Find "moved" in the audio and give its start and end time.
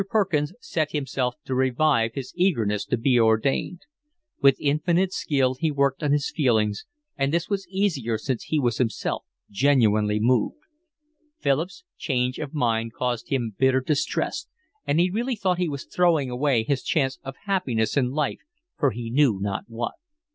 10.19-10.63